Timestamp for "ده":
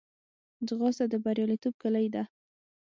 2.13-2.23